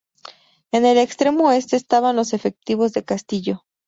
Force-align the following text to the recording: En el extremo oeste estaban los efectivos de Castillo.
En 0.71 0.83
el 0.83 0.97
extremo 0.97 1.43
oeste 1.49 1.75
estaban 1.75 2.15
los 2.15 2.33
efectivos 2.33 2.91
de 2.91 3.05
Castillo. 3.05 3.65